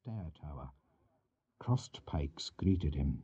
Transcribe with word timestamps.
stair 0.00 0.32
tower. 0.40 0.70
Crossed 1.58 2.00
pikes 2.06 2.48
greeted 2.48 2.94
him. 2.94 3.22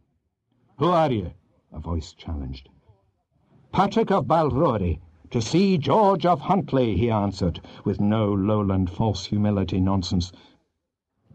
Who 0.76 0.90
are 0.90 1.10
you? 1.10 1.32
a 1.72 1.80
voice 1.80 2.12
challenged. 2.12 2.68
Patrick 3.72 4.10
of 4.10 4.26
Balrory, 4.28 5.00
to 5.30 5.40
see 5.40 5.78
George 5.78 6.26
of 6.26 6.42
Huntly, 6.42 6.94
he 6.98 7.10
answered, 7.10 7.62
with 7.86 8.02
no 8.02 8.30
lowland 8.30 8.90
false 8.90 9.24
humility 9.24 9.80
nonsense. 9.80 10.30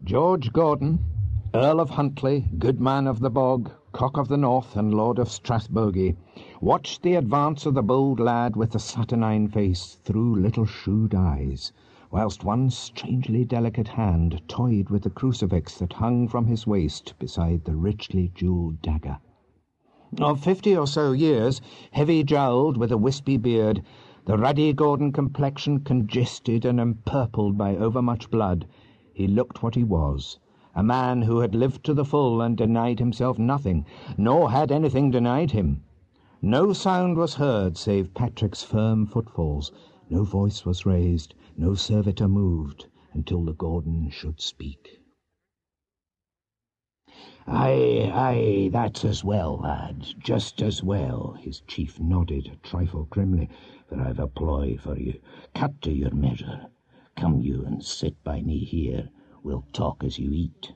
George 0.04 0.52
Gordon, 0.52 1.04
Earl 1.52 1.80
of 1.80 1.90
Huntly, 1.90 2.48
good 2.56 2.80
man 2.80 3.08
of 3.08 3.18
the 3.18 3.30
bog, 3.30 3.72
cock 3.90 4.16
of 4.16 4.28
the 4.28 4.36
north, 4.36 4.76
and 4.76 4.94
lord 4.94 5.18
of 5.18 5.28
Strathbogie, 5.28 6.16
watched 6.60 7.02
the 7.02 7.16
advance 7.16 7.66
of 7.66 7.74
the 7.74 7.82
bold 7.82 8.20
lad 8.20 8.54
with 8.54 8.70
the 8.70 8.78
saturnine 8.78 9.48
face 9.48 9.96
through 10.04 10.36
little 10.36 10.64
shrewd 10.64 11.12
eyes, 11.12 11.72
whilst 12.14 12.44
one 12.44 12.70
strangely 12.70 13.44
delicate 13.44 13.88
hand 13.88 14.40
toyed 14.46 14.88
with 14.88 15.02
the 15.02 15.10
crucifix 15.10 15.78
that 15.78 15.94
hung 15.94 16.28
from 16.28 16.46
his 16.46 16.64
waist 16.64 17.12
beside 17.18 17.64
the 17.64 17.74
richly 17.74 18.30
jewelled 18.36 18.80
dagger. 18.80 19.18
Of 20.20 20.38
fifty 20.38 20.76
or 20.76 20.86
so 20.86 21.10
years, 21.10 21.60
heavy-jowled, 21.90 22.76
with 22.76 22.92
a 22.92 22.96
wispy 22.96 23.36
beard, 23.36 23.82
the 24.26 24.38
ruddy 24.38 24.72
Gordon 24.72 25.10
complexion 25.10 25.80
congested 25.80 26.64
and 26.64 26.78
empurpled 26.78 27.58
by 27.58 27.76
overmuch 27.76 28.30
blood, 28.30 28.68
he 29.12 29.26
looked 29.26 29.64
what 29.64 29.74
he 29.74 29.82
was, 29.82 30.38
a 30.72 30.84
man 30.84 31.22
who 31.22 31.40
had 31.40 31.56
lived 31.56 31.82
to 31.82 31.94
the 31.94 32.04
full 32.04 32.40
and 32.40 32.56
denied 32.56 33.00
himself 33.00 33.40
nothing, 33.40 33.84
nor 34.16 34.52
had 34.52 34.70
anything 34.70 35.10
denied 35.10 35.50
him. 35.50 35.82
No 36.40 36.72
sound 36.72 37.16
was 37.16 37.34
heard 37.34 37.76
save 37.76 38.14
Patrick's 38.14 38.62
firm 38.62 39.04
footfalls, 39.04 39.72
no 40.10 40.24
voice 40.24 40.64
was 40.64 40.86
raised, 40.86 41.34
no 41.56 41.74
servitor 41.74 42.28
moved, 42.28 42.86
until 43.12 43.44
the 43.44 43.54
Gordon 43.54 44.10
should 44.10 44.40
speak. 44.40 45.00
Aye, 47.46 48.10
aye, 48.12 48.70
that's 48.72 49.04
as 49.04 49.22
well, 49.22 49.58
lad, 49.58 50.14
just 50.18 50.62
as 50.62 50.82
well. 50.82 51.36
His 51.40 51.60
chief 51.60 52.00
nodded 52.00 52.46
a 52.46 52.56
trifle 52.66 53.04
grimly, 53.04 53.50
for 53.86 54.00
I've 54.00 54.18
a 54.18 54.26
ploy 54.26 54.78
for 54.78 54.98
you. 54.98 55.20
Cut 55.54 55.82
to 55.82 55.92
your 55.92 56.14
measure. 56.14 56.66
Come 57.16 57.40
you 57.40 57.64
and 57.64 57.84
sit 57.84 58.22
by 58.24 58.40
me 58.40 58.64
here. 58.64 59.10
We'll 59.42 59.66
talk 59.74 60.02
as 60.02 60.18
you 60.18 60.32
eat. 60.32 60.72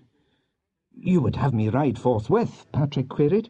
You 0.94 1.22
would 1.22 1.36
have 1.36 1.54
me 1.54 1.70
ride 1.70 1.98
forthwith? 1.98 2.66
Patrick 2.70 3.08
queried. 3.08 3.48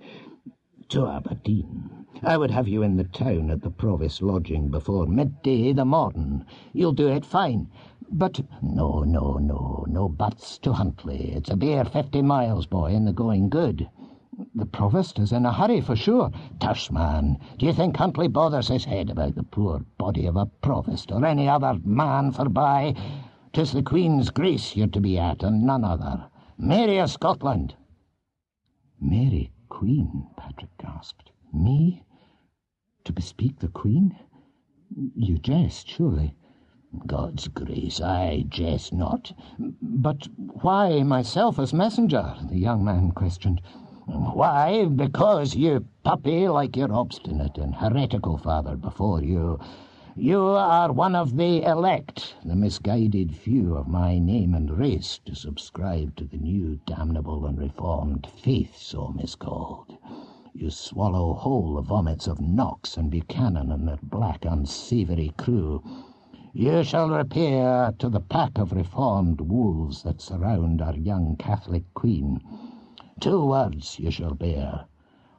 To 0.90 1.06
Aberdeen. 1.08 1.97
I 2.22 2.36
would 2.36 2.50
have 2.50 2.66
you 2.66 2.82
in 2.82 2.96
the 2.96 3.04
town 3.04 3.48
at 3.50 3.62
the 3.62 3.70
Provost 3.70 4.22
lodging 4.22 4.68
before 4.68 5.06
midday 5.06 5.72
the 5.72 5.84
morn. 5.84 6.44
You'll 6.72 6.92
do 6.92 7.06
it 7.08 7.24
fine. 7.24 7.70
But 8.10 8.40
no, 8.60 9.04
no, 9.04 9.34
no, 9.34 9.84
no 9.88 10.08
buts 10.08 10.58
to 10.58 10.72
Huntly. 10.72 11.32
It's 11.32 11.48
a 11.48 11.56
bare 11.56 11.84
fifty 11.84 12.20
miles, 12.20 12.66
boy, 12.66 12.94
and 12.94 13.06
the 13.06 13.12
going 13.12 13.48
good. 13.48 13.88
The 14.54 14.66
Provost 14.66 15.18
is 15.18 15.32
in 15.32 15.46
a 15.46 15.52
hurry, 15.52 15.80
for 15.80 15.94
sure. 15.94 16.32
Tush, 16.58 16.90
man. 16.90 17.38
Do 17.56 17.66
you 17.66 17.72
think 17.72 17.96
Huntly 17.96 18.26
bothers 18.26 18.68
his 18.68 18.84
head 18.84 19.10
about 19.10 19.36
the 19.36 19.44
poor 19.44 19.84
body 19.96 20.26
of 20.26 20.36
a 20.36 20.46
Provost 20.46 21.12
or 21.12 21.24
any 21.24 21.48
other 21.48 21.78
man 21.84 22.32
forby? 22.32 22.96
Tis 23.52 23.72
the 23.72 23.82
Queen's 23.82 24.30
grace 24.30 24.74
you're 24.74 24.88
to 24.88 25.00
be 25.00 25.18
at, 25.18 25.44
and 25.44 25.62
none 25.62 25.84
other. 25.84 26.28
Mary 26.58 26.98
of 26.98 27.10
Scotland. 27.10 27.76
Mary, 29.00 29.52
Queen, 29.68 30.26
Patrick 30.36 30.76
gasped. 30.78 31.30
Me? 31.52 32.02
To 33.08 33.14
bespeak 33.14 33.60
the 33.60 33.68
Queen? 33.68 34.18
You 35.16 35.38
jest, 35.38 35.88
surely. 35.88 36.34
God's 37.06 37.48
grace, 37.48 38.02
I 38.02 38.44
jest 38.50 38.92
not. 38.92 39.32
But 39.80 40.28
why 40.36 41.02
myself 41.04 41.58
as 41.58 41.72
messenger? 41.72 42.36
the 42.50 42.58
young 42.58 42.84
man 42.84 43.12
questioned. 43.12 43.62
Why, 44.04 44.84
because 44.84 45.56
you 45.56 45.86
puppy 46.04 46.48
like 46.48 46.76
your 46.76 46.92
obstinate 46.92 47.56
and 47.56 47.74
heretical 47.74 48.36
father 48.36 48.76
before 48.76 49.22
you. 49.22 49.58
You 50.14 50.42
are 50.42 50.92
one 50.92 51.14
of 51.14 51.38
the 51.38 51.62
elect, 51.62 52.34
the 52.44 52.56
misguided 52.56 53.34
few 53.34 53.74
of 53.74 53.88
my 53.88 54.18
name 54.18 54.52
and 54.52 54.76
race, 54.76 55.18
to 55.24 55.34
subscribe 55.34 56.14
to 56.16 56.24
the 56.24 56.36
new 56.36 56.78
damnable 56.84 57.46
and 57.46 57.58
reformed 57.58 58.26
faith 58.26 58.76
so 58.76 59.14
miscalled. 59.16 59.96
You 60.54 60.70
swallow 60.70 61.34
whole 61.34 61.74
the 61.74 61.82
vomits 61.82 62.26
of 62.26 62.40
Knox 62.40 62.96
and 62.96 63.10
Buchanan 63.10 63.70
and 63.70 63.86
their 63.86 63.98
black 64.02 64.46
unsavoury 64.46 65.34
crew. 65.36 65.82
You 66.54 66.82
shall 66.84 67.10
repair 67.10 67.92
to 67.98 68.08
the 68.08 68.20
pack 68.20 68.56
of 68.56 68.72
reformed 68.72 69.42
wolves 69.42 70.02
that 70.04 70.22
surround 70.22 70.80
our 70.80 70.96
young 70.96 71.36
Catholic 71.36 71.84
Queen. 71.92 72.40
Two 73.20 73.44
words 73.44 73.98
you 73.98 74.10
shall 74.10 74.32
bear. 74.32 74.86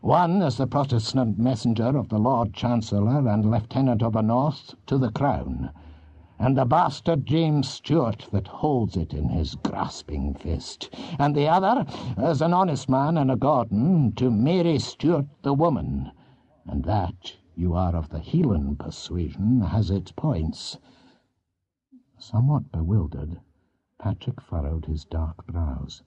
One 0.02 0.44
as 0.44 0.58
the 0.58 0.68
Protestant 0.68 1.40
messenger 1.40 1.98
of 1.98 2.10
the 2.10 2.20
Lord 2.20 2.54
Chancellor 2.54 3.28
and 3.28 3.50
Lieutenant 3.50 4.04
of 4.04 4.14
the 4.14 4.22
North 4.22 4.76
to 4.86 5.00
the 5.00 5.10
Crown, 5.10 5.72
and 6.40 6.58
the 6.58 6.64
bastard 6.64 7.26
James 7.26 7.68
Stuart 7.68 8.26
that 8.32 8.48
holds 8.48 8.96
it 8.96 9.14
in 9.14 9.28
his 9.28 9.56
grasping 9.56 10.34
fist, 10.34 10.90
and 11.20 11.36
the 11.36 11.48
other 11.48 11.86
as 12.18 12.42
an 12.42 12.54
honest 12.54 12.88
man 12.88 13.18
and 13.18 13.30
a 13.30 13.36
Gordon 13.36 14.14
to 14.14 14.32
Mary 14.32 14.80
Stuart 14.80 15.28
the 15.42 15.54
woman, 15.54 16.12
and 16.66 16.86
that 16.86 17.34
you 17.56 17.74
are 17.74 17.94
of 17.94 18.08
the 18.08 18.20
Helan 18.20 18.78
persuasion 18.78 19.60
has 19.60 19.92
its 19.92 20.14
points. 20.14 20.78
Somewhat 22.18 22.72
bewildered, 22.72 23.42
Patrick 23.98 24.40
furrowed 24.40 24.86
his 24.86 25.04
dark 25.04 25.46
brows. 25.46 26.02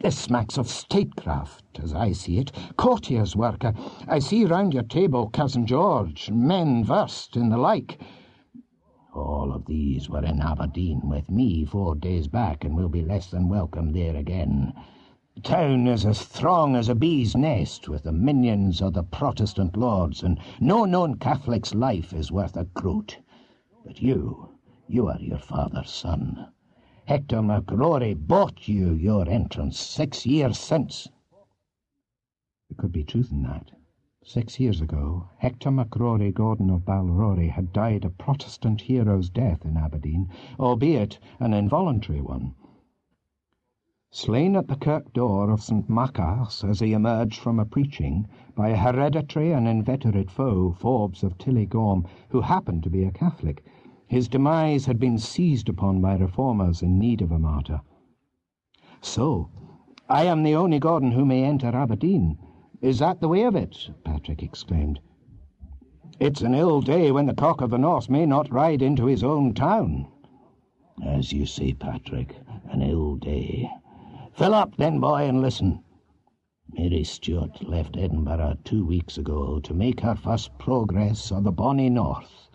This 0.00 0.18
smacks 0.18 0.56
of 0.56 0.68
statecraft, 0.68 1.80
as 1.82 1.94
I 1.94 2.12
see 2.12 2.38
it, 2.38 2.52
courtier's 2.76 3.36
work. 3.36 3.62
I 4.06 4.18
see 4.18 4.44
round 4.44 4.72
your 4.74 4.82
table, 4.82 5.28
cousin 5.28 5.66
George, 5.66 6.30
men 6.30 6.84
versed 6.84 7.36
in 7.36 7.48
the 7.48 7.58
like. 7.58 8.00
All 9.14 9.52
of 9.52 9.64
these 9.64 10.10
were 10.10 10.24
in 10.24 10.40
Aberdeen 10.42 11.08
with 11.08 11.30
me 11.30 11.64
four 11.64 11.94
days 11.94 12.28
back, 12.28 12.62
and 12.62 12.76
will 12.76 12.90
be 12.90 13.00
less 13.00 13.30
than 13.30 13.48
welcome 13.48 13.92
there 13.92 14.14
again. 14.14 14.74
The 15.34 15.40
town 15.40 15.86
is 15.86 16.04
as 16.04 16.22
throng 16.26 16.76
as 16.76 16.90
a 16.90 16.94
bee's 16.94 17.34
nest 17.34 17.88
with 17.88 18.02
the 18.02 18.12
minions 18.12 18.82
of 18.82 18.92
the 18.92 19.02
Protestant 19.02 19.76
lords, 19.76 20.22
and 20.22 20.38
no 20.60 20.84
known 20.84 21.14
Catholic's 21.14 21.74
life 21.74 22.12
is 22.12 22.30
worth 22.30 22.56
a 22.56 22.64
groat. 22.64 23.18
But 23.84 24.02
you, 24.02 24.50
you 24.88 25.06
are 25.08 25.18
your 25.20 25.38
father's 25.38 25.90
son. 25.90 26.52
Hector 27.06 27.40
MacRory 27.40 28.12
bought 28.14 28.68
you 28.68 28.92
your 28.92 29.26
entrance 29.26 29.78
six 29.78 30.26
years 30.26 30.58
since. 30.58 31.08
There 32.68 32.76
could 32.76 32.92
be 32.92 33.04
truth 33.04 33.32
in 33.32 33.42
that. 33.44 33.70
Six 34.30 34.60
years 34.60 34.82
ago, 34.82 35.26
Hector 35.38 35.70
MacRory 35.70 36.32
Gordon 36.32 36.68
of 36.68 36.84
Balrory 36.84 37.48
had 37.48 37.72
died 37.72 38.04
a 38.04 38.10
Protestant 38.10 38.82
hero's 38.82 39.30
death 39.30 39.64
in 39.64 39.78
Aberdeen, 39.78 40.28
albeit 40.60 41.18
an 41.40 41.54
involuntary 41.54 42.20
one. 42.20 42.54
Slain 44.10 44.54
at 44.54 44.68
the 44.68 44.76
kirk 44.76 45.14
door 45.14 45.48
of 45.48 45.62
St. 45.62 45.88
Machar's 45.88 46.62
as 46.62 46.80
he 46.80 46.92
emerged 46.92 47.40
from 47.40 47.58
a 47.58 47.64
preaching 47.64 48.26
by 48.54 48.68
a 48.68 48.76
hereditary 48.76 49.50
and 49.50 49.66
inveterate 49.66 50.30
foe, 50.30 50.72
Forbes 50.72 51.24
of 51.24 51.38
Tilligorm, 51.38 52.04
who 52.28 52.42
happened 52.42 52.82
to 52.82 52.90
be 52.90 53.04
a 53.04 53.10
Catholic, 53.10 53.64
his 54.06 54.28
demise 54.28 54.84
had 54.84 54.98
been 54.98 55.16
seized 55.16 55.70
upon 55.70 56.02
by 56.02 56.14
reformers 56.14 56.82
in 56.82 56.98
need 56.98 57.22
of 57.22 57.32
a 57.32 57.38
martyr. 57.38 57.80
So, 59.00 59.48
I 60.06 60.24
am 60.24 60.42
the 60.42 60.54
only 60.54 60.78
Gordon 60.78 61.12
who 61.12 61.24
may 61.24 61.44
enter 61.44 61.68
Aberdeen. 61.68 62.36
Is 62.80 63.00
that 63.00 63.20
the 63.20 63.28
way 63.28 63.42
of 63.42 63.56
it? 63.56 63.88
Patrick 64.04 64.42
exclaimed. 64.42 65.00
It's 66.20 66.42
an 66.42 66.54
ill 66.54 66.80
day 66.80 67.10
when 67.10 67.26
the 67.26 67.34
cock 67.34 67.60
of 67.60 67.70
the 67.70 67.78
north 67.78 68.08
may 68.08 68.24
not 68.24 68.52
ride 68.52 68.82
into 68.82 69.06
his 69.06 69.24
own 69.24 69.52
town. 69.52 70.06
As 71.04 71.32
you 71.32 71.44
say, 71.44 71.72
Patrick, 71.72 72.36
an 72.70 72.82
ill 72.82 73.16
day. 73.16 73.68
Fill 74.32 74.54
up, 74.54 74.76
then, 74.76 75.00
boy, 75.00 75.24
and 75.24 75.42
listen. 75.42 75.82
Mary 76.72 77.02
Stuart 77.02 77.68
left 77.68 77.96
Edinburgh 77.96 78.58
two 78.62 78.84
weeks 78.84 79.18
ago 79.18 79.58
to 79.60 79.74
make 79.74 80.00
her 80.00 80.14
first 80.14 80.56
progress 80.58 81.32
on 81.32 81.42
the 81.42 81.50
bonny 81.50 81.90
north. 81.90 82.48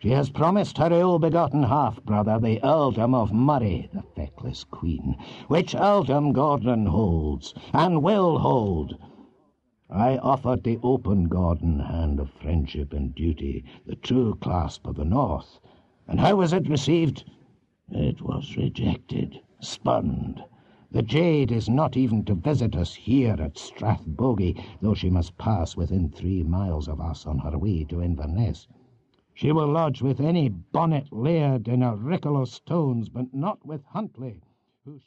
She 0.00 0.10
has 0.10 0.28
promised 0.28 0.76
her 0.78 0.92
ill-begotten 0.92 1.62
half-brother 1.62 2.40
the 2.40 2.60
earldom 2.62 3.14
of 3.14 3.32
Moray, 3.32 3.88
the 3.92 4.02
feckless 4.16 4.64
queen, 4.64 5.16
which 5.48 5.74
earldom 5.74 6.32
Gordon 6.32 6.84
holds, 6.86 7.54
and 7.72 8.02
will 8.02 8.38
hold. 8.38 8.98
I 9.94 10.16
offered 10.16 10.64
the 10.64 10.78
open 10.82 11.24
Gordon 11.24 11.78
hand 11.78 12.18
of 12.18 12.30
friendship 12.30 12.94
and 12.94 13.14
duty, 13.14 13.62
the 13.84 13.94
true 13.94 14.36
clasp 14.36 14.86
of 14.86 14.96
the 14.96 15.04
North. 15.04 15.60
And 16.08 16.18
how 16.18 16.36
was 16.36 16.54
it 16.54 16.66
received? 16.66 17.30
It 17.90 18.22
was 18.22 18.56
rejected, 18.56 19.40
spurned. 19.60 20.42
The 20.90 21.02
jade 21.02 21.52
is 21.52 21.68
not 21.68 21.94
even 21.94 22.24
to 22.24 22.34
visit 22.34 22.74
us 22.74 22.94
here 22.94 23.36
at 23.38 23.58
Strathbogie, 23.58 24.56
though 24.80 24.94
she 24.94 25.10
must 25.10 25.36
pass 25.36 25.76
within 25.76 26.08
three 26.08 26.42
miles 26.42 26.88
of 26.88 26.98
us 26.98 27.26
on 27.26 27.40
her 27.40 27.58
way 27.58 27.84
to 27.84 28.00
Inverness. 28.00 28.66
She 29.34 29.52
will 29.52 29.68
lodge 29.68 30.00
with 30.00 30.22
any 30.22 30.48
bonnet 30.48 31.12
laird 31.12 31.68
in 31.68 31.82
Auricular 31.82 32.46
stones, 32.46 33.10
but 33.10 33.34
not 33.34 33.66
with 33.66 33.84
Huntly. 33.84 34.40